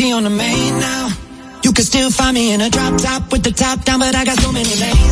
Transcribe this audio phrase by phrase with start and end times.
[0.00, 1.08] On the main now.
[1.64, 4.24] You can still find me in a drop top with the top down, but I
[4.24, 5.07] got so many lanes.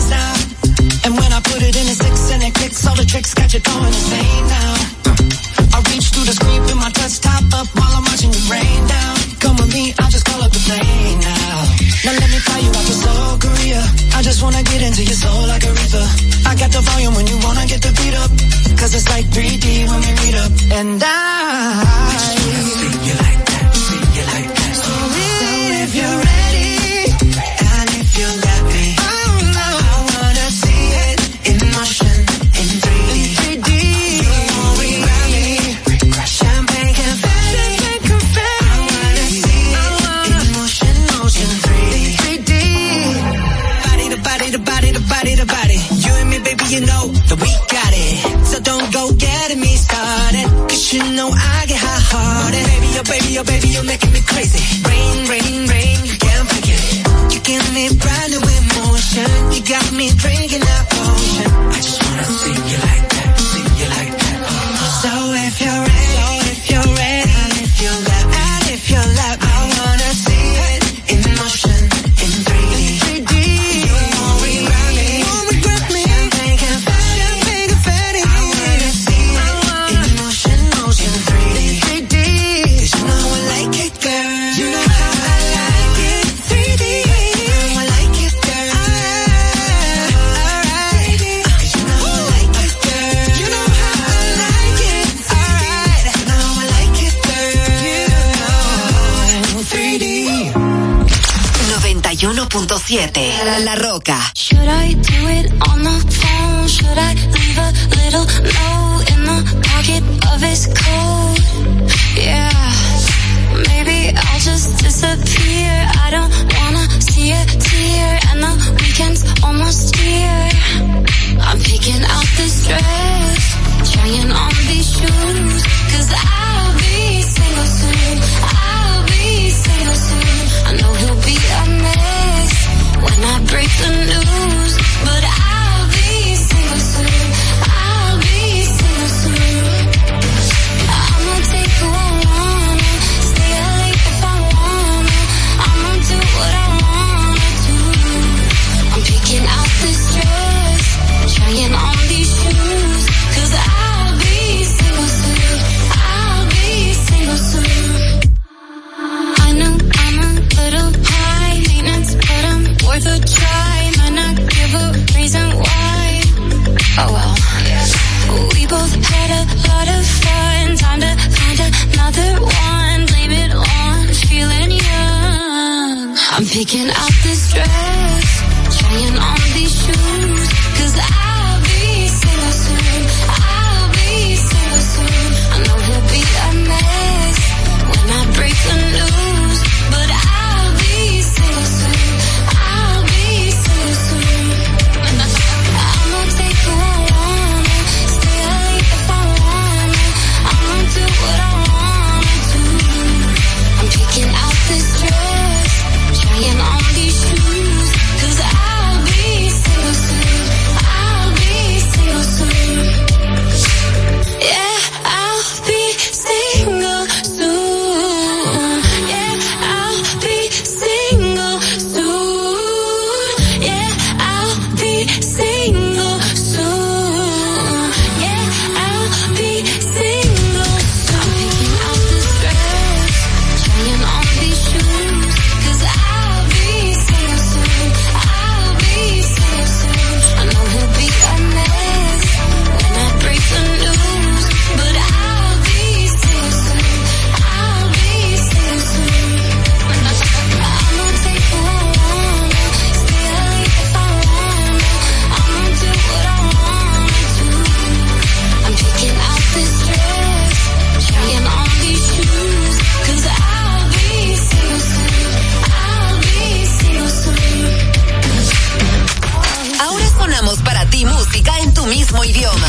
[271.37, 272.67] música en tu mismo idioma.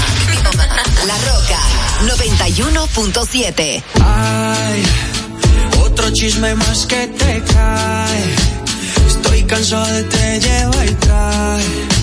[1.05, 1.59] La Roca
[2.35, 3.83] 91.7.
[4.03, 4.83] Ay,
[5.79, 8.35] otro chisme más que te cae.
[9.07, 11.96] Estoy cansado de te llevar y trae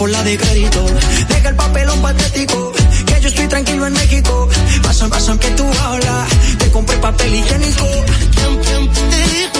[0.00, 0.82] por la de crédito.
[1.28, 2.72] Deja el papelón patético,
[3.04, 4.48] que yo estoy tranquilo en México.
[4.82, 7.86] Pasan, pasan que tú hablas, te compré papel higiénico.
[8.34, 9.59] ¿Quién, quién te dijo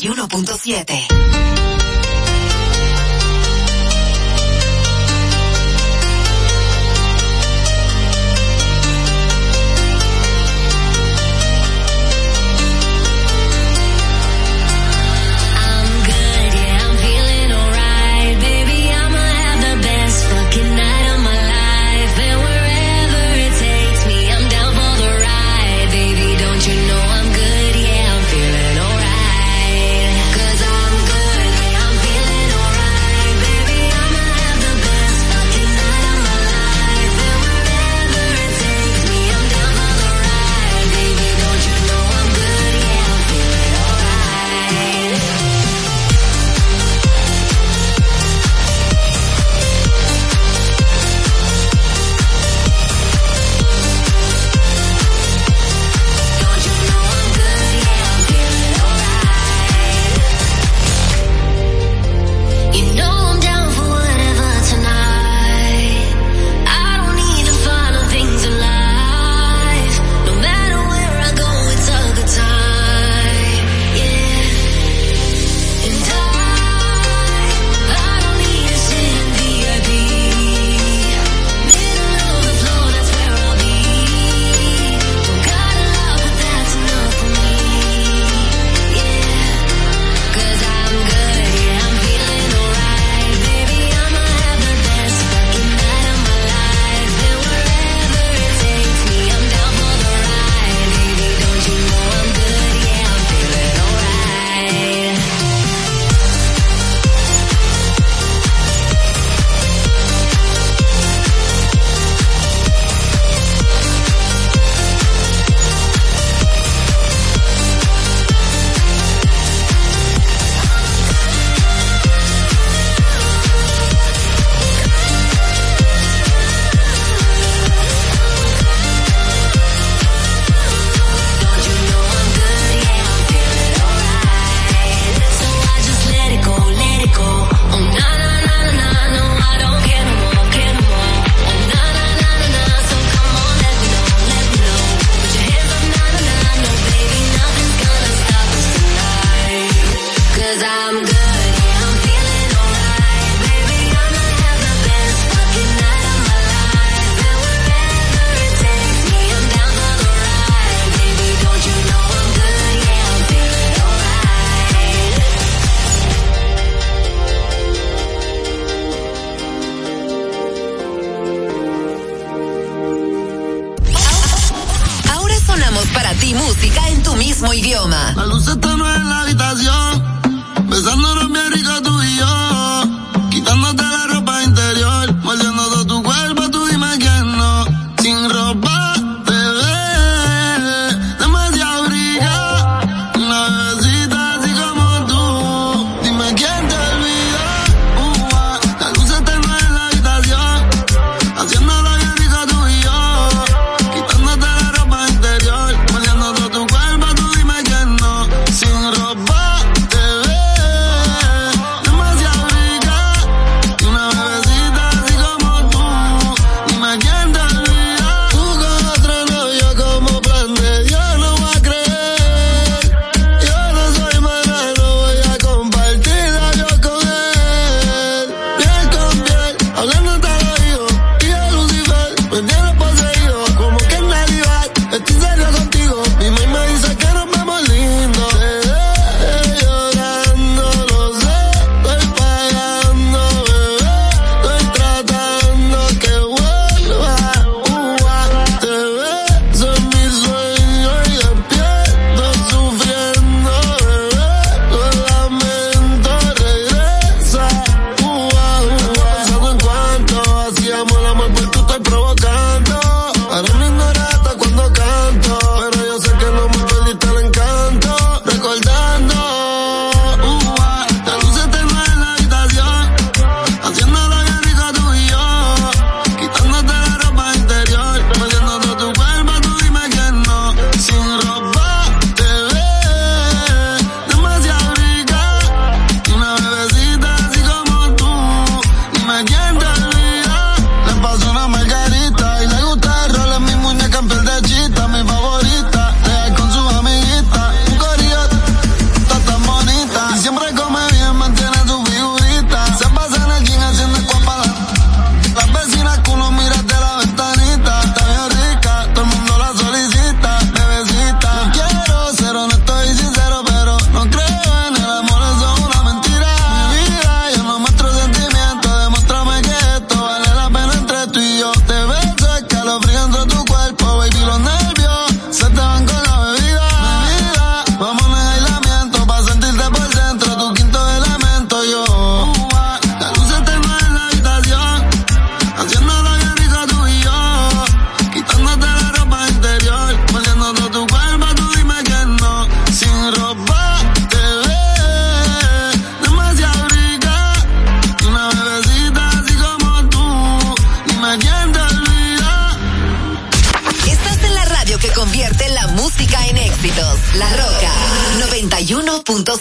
[0.00, 1.89] 91.7.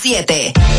[0.10, 0.79] 7.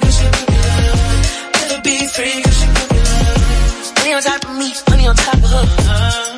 [0.00, 1.52] cause she put me love.
[1.54, 3.96] Better be free, cause she put love.
[3.96, 5.64] Money on top of me, money on top of her.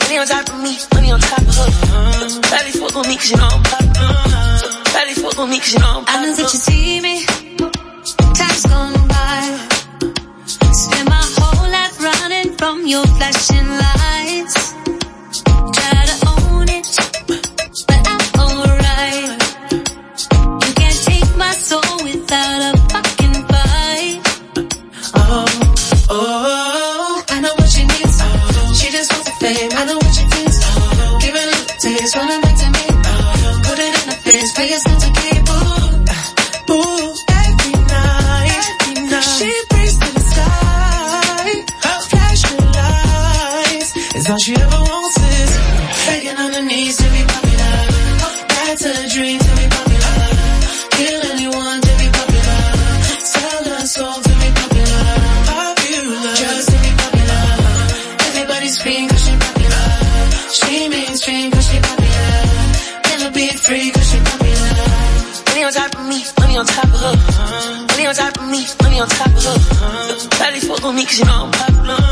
[0.02, 2.40] Money on top of me, money on top of her.
[2.50, 3.62] Daddy fuck on me, you know I'm
[5.22, 7.24] fuck on me, you know I know that you see me.
[8.38, 9.40] Time's gone by.
[10.72, 14.71] Spend my whole life running from your flashing lights.
[34.62, 35.12] Such a
[37.28, 39.22] every night.
[39.36, 41.64] She prays to the sky.
[42.08, 45.01] Flashing lights is all she ever wants.
[70.82, 72.02] fuck with me cause you know I'm popular.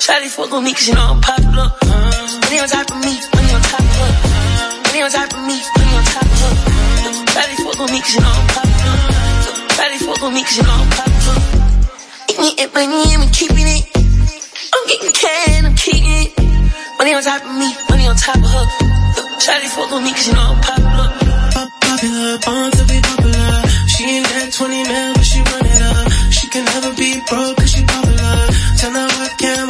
[0.00, 1.68] Shawty fuck with me cause you know I'm popular.
[2.40, 4.12] Money on top of me, money on top of her.
[4.88, 6.38] Money on top of me, money on top of
[7.32, 8.96] Shawty fuck with me cause you know I'm popular.
[9.76, 11.38] Shawty fuck with me cause you know I'm popular.
[12.32, 13.84] Eat me and money and we keeping it.
[14.72, 16.32] I'm getting can, I'm keeping it.
[16.96, 18.66] Money on top of me, money on top of her.
[19.36, 21.08] Shawty fuck with me cause you know I'm popular.
[21.52, 23.52] Pop popular, born to be popular.
[23.92, 26.08] She ain't that 20 mil, but she run up.
[26.30, 27.77] She can never be broke cause she
[28.78, 29.67] tell her I can't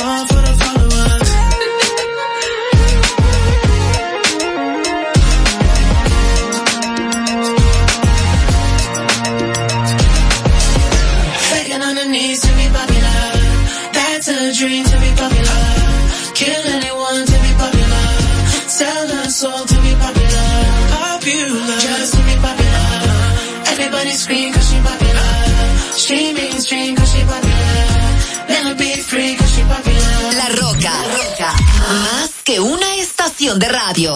[33.49, 34.13] estación de radio.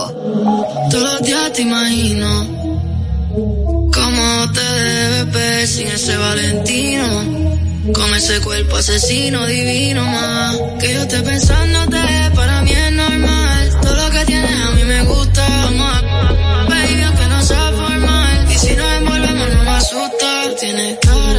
[0.90, 2.46] Todos los días te imagino
[3.92, 7.42] cómo te debes ver sin ese Valentino.
[7.94, 11.98] Con ese cuerpo asesino divino más Que yo esté pensándote
[12.32, 16.02] para mí es normal Todo lo que tienes a mí me gusta Vamos
[16.68, 21.31] baby aunque no sea formal Y si nos envolvemos no me asusta Tienes cara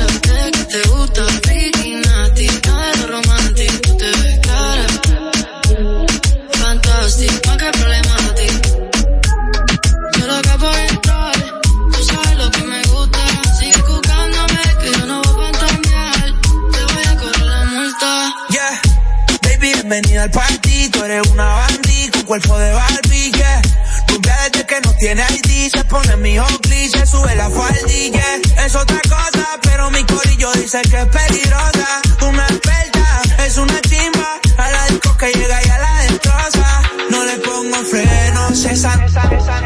[19.94, 23.62] Bienvenida al party, tú eres una bandí con cuerpo de Barbie, yeah.
[24.08, 28.20] Rubia desde que no tiene ID, se pone mi hockey, se sube la faldilla.
[28.20, 28.66] Yeah.
[28.66, 32.02] Es otra cosa, pero mi corillo dice que es peligrosa.
[32.28, 36.82] Una experta, es una chimba, a la disco que llega y a la destroza.
[37.12, 38.98] No le pongo frenos, esa,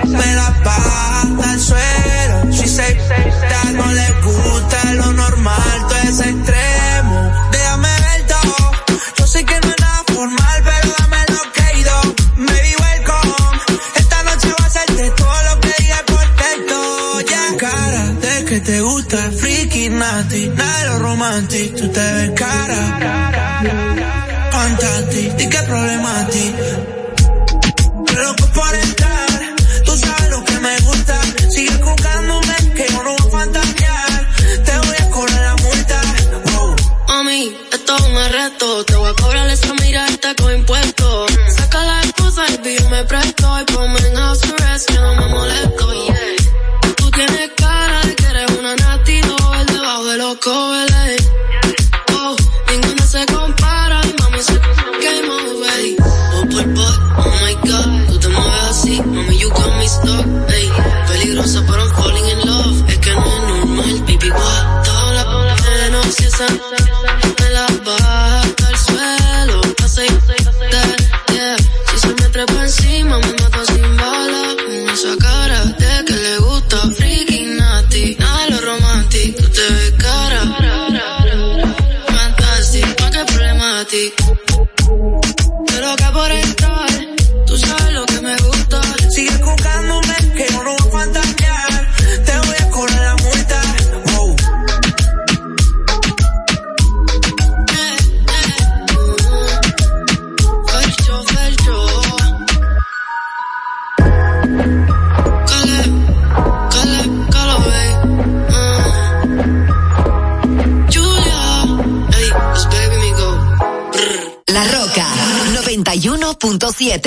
[0.08, 2.52] me la baja al suelo.
[2.52, 2.98] She say,
[19.98, 22.82] tornati, nero romanti, tu te ves cara.
[24.52, 26.56] Cantati, di che problemati.
[28.16, 31.20] Loco por entrar, tú sabes lo que me gusta.
[31.50, 34.28] Sigue colgándome que yo no voy a fantasear.
[34.66, 36.02] Te voy a cobrar la multa.
[36.52, 36.76] Wow.
[37.08, 38.86] Mami, esto es un arresto.
[38.86, 41.32] Te voy a cobrar esa mirada con impuestos.
[41.56, 45.07] Saca la excusa y me presto y ponme en house arrest.
[50.38, 50.77] loco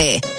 [0.00, 0.29] Deporte.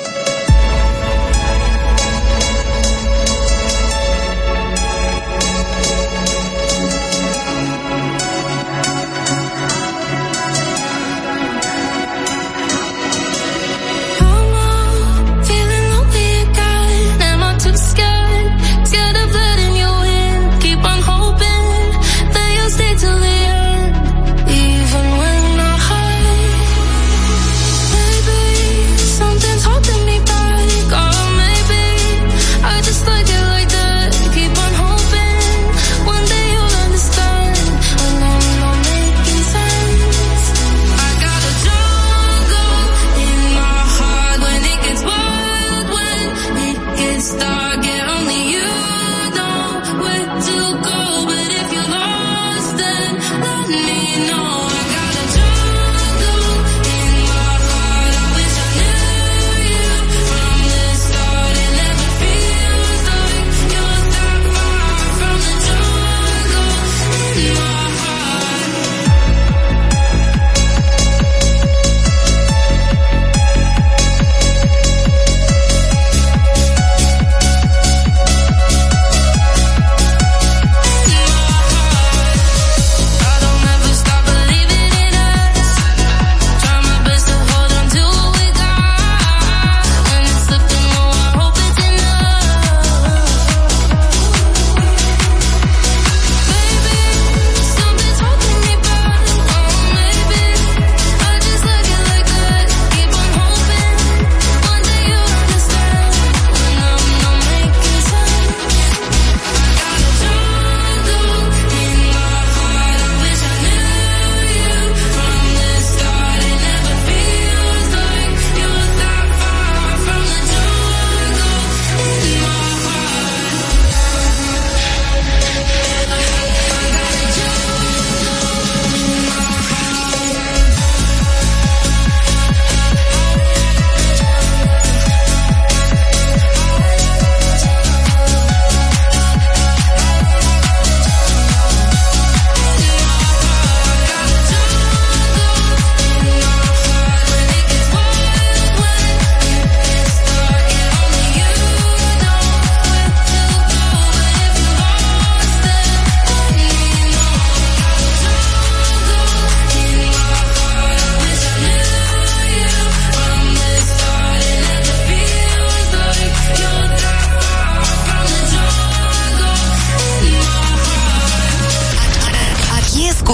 [47.31, 47.60] Stop.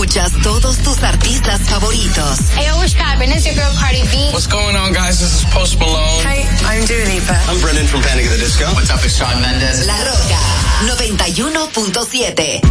[0.08, 2.40] Escuchas todos tus artistas favoritos.
[2.56, 3.32] Hey, what's poppin'?
[3.32, 4.30] It's your girl Cardi B.
[4.32, 5.20] What's going on, guys?
[5.20, 6.24] This is Post Malone.
[6.24, 7.36] Hey, I'm Dua Lipa.
[7.50, 8.66] I'm Brendan from Panic at the Disco.
[8.74, 9.04] What's up?
[9.04, 9.86] It's Shawn Mendes.
[9.86, 10.40] La Roca
[10.88, 12.64] 91.7.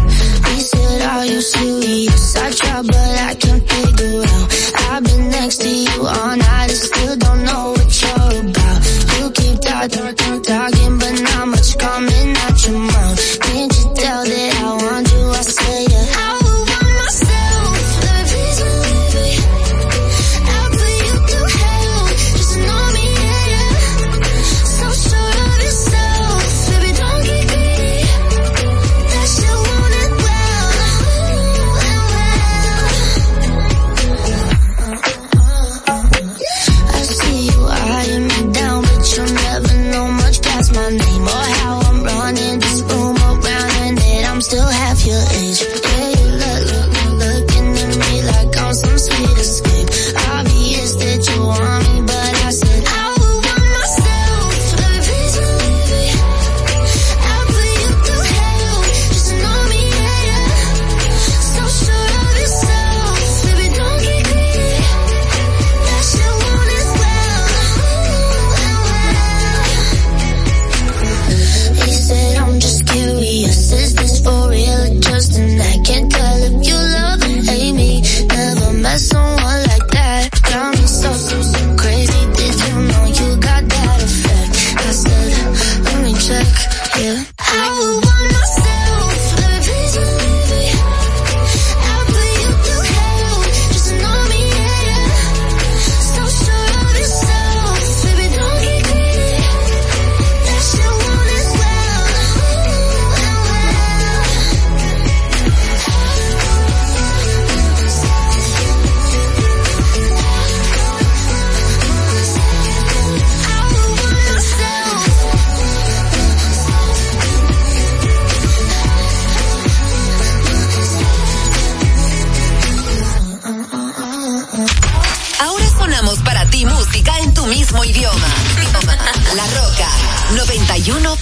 [0.48, 2.36] He said, Are you serious?
[2.36, 4.46] I try, but I can't figure out.
[4.90, 8.80] I've been next to you all night and still don't know what you're about.
[9.20, 13.40] You keep talking, talking, talking, but not much coming out your mouth.
[13.40, 15.30] Can't you tell that I want you?
[15.30, 16.45] I say it.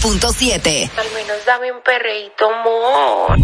[0.04, 0.90] 91.7.
[0.98, 3.38] Al menos dame un perreíto, amor.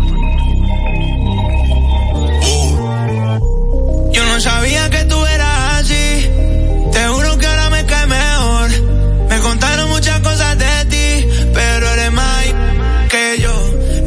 [4.13, 6.31] Yo no sabía que tú eras así.
[6.93, 8.71] Te juro que ahora me cae mejor.
[9.31, 12.45] Me contaron muchas cosas de ti, pero eres más
[13.09, 13.55] que yo.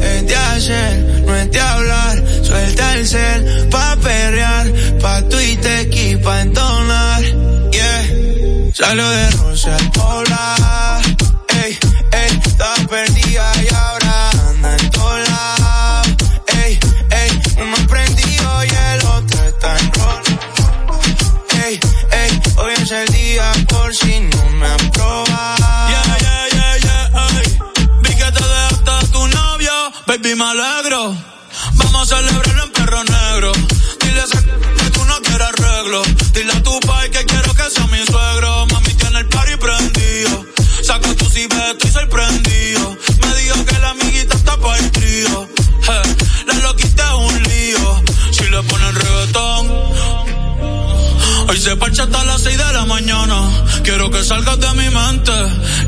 [0.00, 2.22] Es de hacer, no es de hablar.
[2.44, 4.66] Suelta el cel pa' perrear,
[5.00, 5.22] pa'
[5.90, 7.22] y pa' entonar.
[7.72, 8.72] Yeah.
[8.72, 9.90] Salió de Rosa al
[30.44, 31.16] me alegro.
[31.74, 33.52] Vamos a celebrarlo en perro negro.
[34.00, 34.38] Dile a ese
[34.78, 36.02] que tú no quieres arreglo.
[36.34, 38.66] Dile a tu pai que quiero que sea mi suegro.
[38.66, 40.44] Mami tiene el party prendido.
[40.82, 42.96] Saco tu cibeto y sorprendido.
[43.22, 45.48] Me dijo que la amiguita está para el trío.
[45.94, 46.02] Eh,
[46.46, 48.02] la loquita un lío.
[48.32, 49.64] Si le ponen reggaetón.
[51.48, 53.38] Hoy se parcha hasta las 6 de la mañana.
[53.82, 55.32] Quiero que salgas de mi mente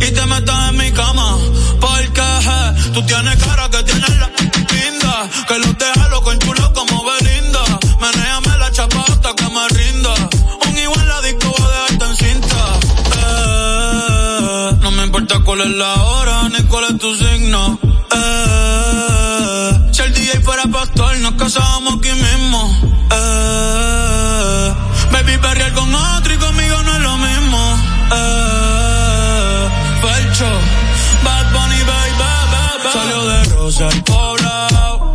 [0.01, 1.37] y te metas en mi cama.
[2.95, 4.31] Tú tienes cara que tienes la
[4.73, 5.29] linda.
[5.47, 6.33] Que los deja loco
[33.81, 35.13] al poblado.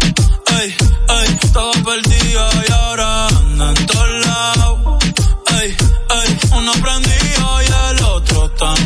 [0.62, 0.76] Ey,
[1.10, 5.04] ey, estaba perdida y ahora anda en todos lados.
[5.62, 5.76] Ey,
[6.10, 8.78] ey, uno prendido y el otro tan.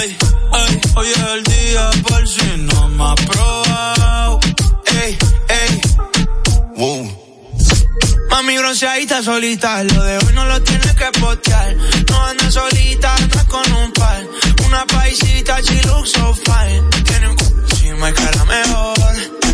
[0.00, 0.16] Ey,
[0.52, 4.40] ey, hoy es el día por si no me ha probado.
[4.86, 5.80] Ey, ey.
[8.30, 11.76] Mami bronceadita solita, lo de hoy no lo tienes que postear.
[12.10, 14.24] No anda solita, anda con un par.
[14.66, 17.01] Una paisita, she looks so fine.
[18.52, 18.98] Mejor.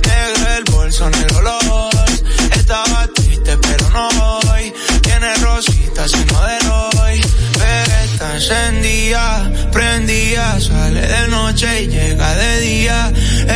[0.09, 2.23] Negro el bolso, negro los.
[2.57, 4.73] Estaba triste, pero no hoy.
[5.03, 7.21] Tiene rositas y no de hoy.
[7.59, 10.61] Pero está encendida, prendida.
[10.61, 13.13] Sale de noche y llega de día.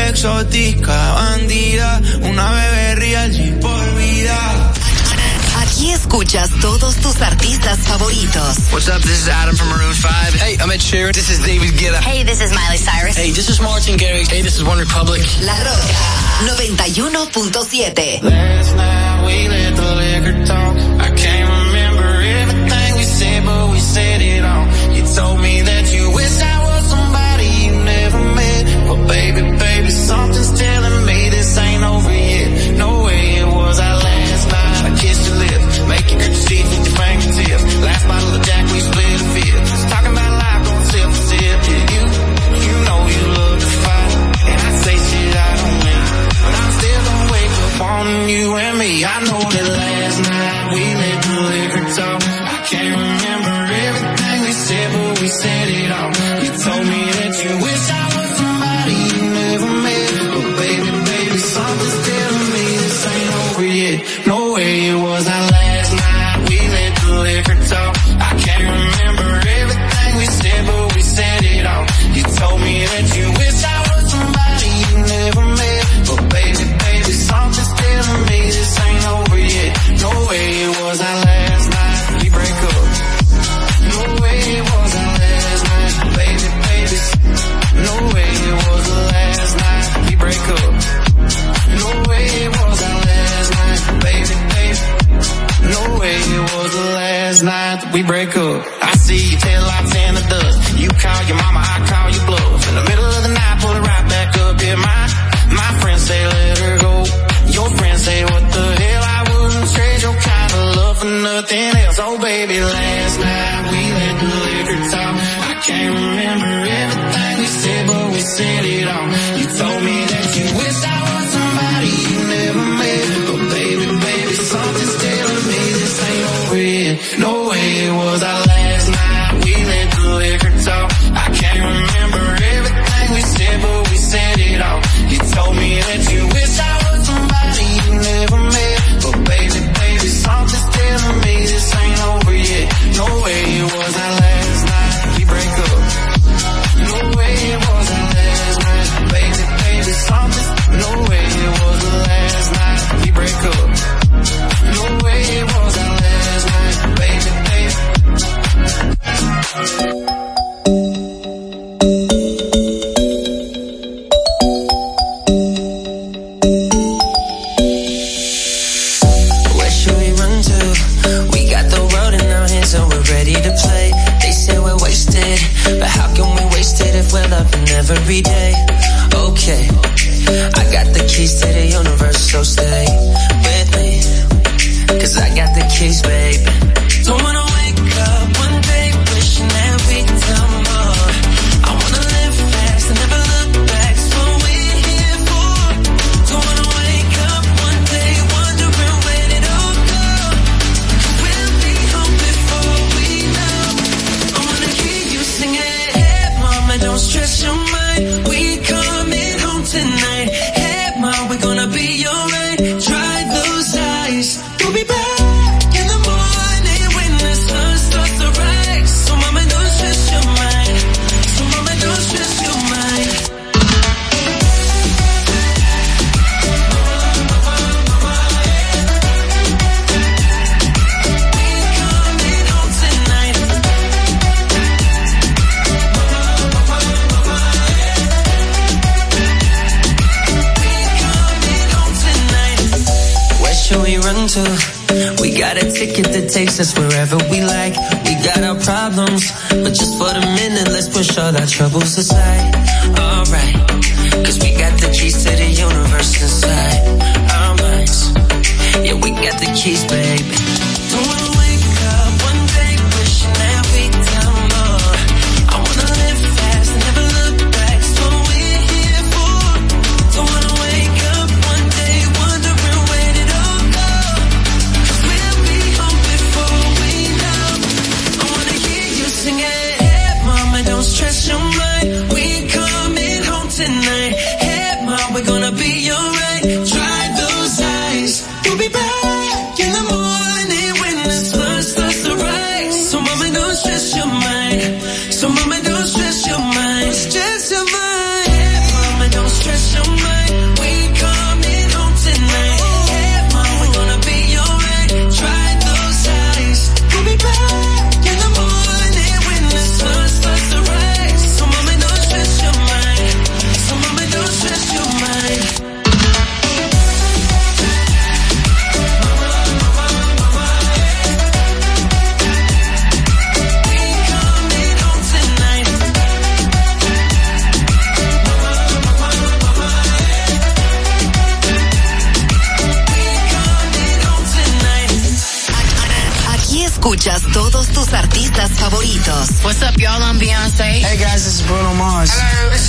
[0.09, 2.01] Exótica, bandida.
[2.23, 4.02] Una bebé real G por
[6.13, 8.71] escuchas todos tus artistas favoritos.
[8.71, 9.01] What's up?
[9.01, 10.35] This is Adam from Maroon 5.
[10.35, 11.15] Hey, I'm Ed Sheeran.
[11.15, 12.01] This is David Guetta.
[12.01, 13.17] Hey, this is Miley Cyrus.
[13.17, 14.29] Hey, this is Martin Garrix.
[14.29, 15.23] Hey, this is One Republic.
[15.41, 15.97] La Roca
[16.45, 18.23] 91.7.
[18.23, 20.77] Last night we let the liquor talk.
[21.01, 21.82] I can't remember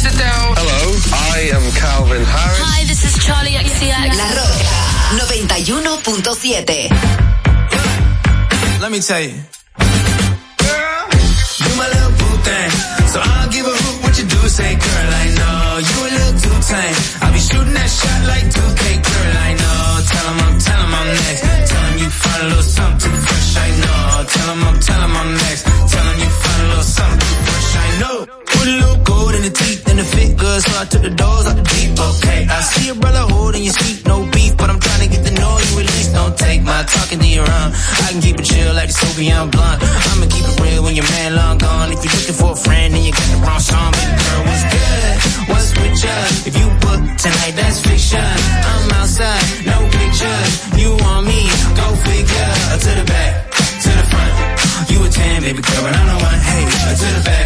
[0.03, 0.59] Hello, this.
[0.59, 2.59] Hello, I am Calvin Harris.
[2.59, 4.11] Hi, this is Charlie XCX.
[4.19, 4.67] La Roca
[5.15, 6.91] 91.7.
[8.81, 9.31] Let me tell you.
[10.59, 11.07] Girl,
[11.63, 12.71] you my little boo thing.
[13.15, 14.41] So I'll give a hoot what you do.
[14.51, 16.99] Say, girl, I know you a little too tame.
[17.23, 20.03] I'll be shooting that shot like 2K, girl, I know.
[20.11, 21.41] Tell 'em I'm, tell 'em I'm next.
[21.71, 24.27] Tell 'em you find a little something fresh, I know.
[24.35, 25.72] Tell 'em I'm, tell 'em I'm next.
[30.34, 32.47] Fit good, so I took the doors out the deep, okay.
[32.47, 35.34] I see a brother holding your seat, no beef, but I'm trying to get to
[35.34, 36.13] know you at least.
[36.13, 37.69] Don't take my talking to your own.
[37.73, 39.77] I can keep it chill like the Soviet blunt.
[39.81, 41.91] I'ma keep it real when your man long gone.
[41.91, 44.65] If you're looking for a friend and you got the wrong song, baby girl, what's
[44.73, 45.13] good?
[45.49, 46.19] What's with you?
[46.49, 48.23] If you book tonight, that's fiction.
[48.23, 50.51] I'm outside, no pictures.
[50.77, 51.41] You want me?
[51.77, 52.51] Go figure.
[52.73, 53.31] Uh, to the back,
[53.86, 54.34] to the front.
[54.89, 56.39] You a 10, baby girl, but I'm the one.
[56.41, 57.45] Hey, uh, to the back,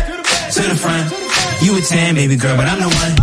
[0.55, 1.26] to the front.
[1.67, 3.13] You a 10, baby girl, but I'm the one.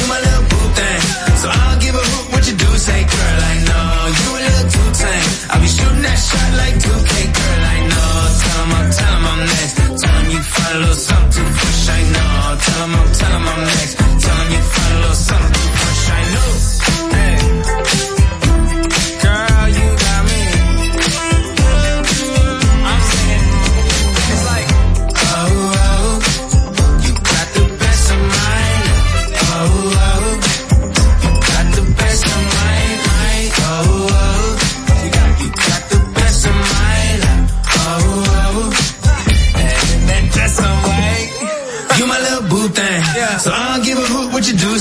[0.00, 1.00] You my little boo thing.
[1.44, 2.70] So I'll give a hoot what you do.
[2.78, 5.28] Say, girl, I know you a little too tame.
[5.52, 8.12] I'll be shooting that shot like 2K, girl, I know.
[8.40, 9.74] Tell 'em I'm, tell 'em I'm next.
[10.00, 12.56] Tell 'em you find a little something too fresh, I know.
[12.64, 13.94] Tell 'em I'm, tell 'em I'm next.
[14.24, 15.61] Tell 'em you find a little something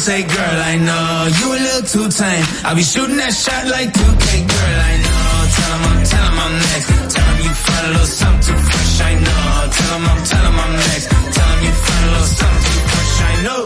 [0.01, 2.45] Say, girl, I know you a little too tame.
[2.65, 5.45] I'll be shooting that shot like 2K, girl, I know.
[5.53, 6.87] Tell 'em I'm, tell 'em I'm next.
[7.13, 9.69] Tell 'em you find a little something too fresh, I know.
[9.77, 11.07] Tell 'em I'm, tell 'em I'm next.
[11.35, 13.63] Tell 'em you find a little something too fresh, I know.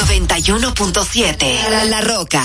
[0.00, 1.56] 91.7.
[1.68, 2.44] La, La Roca.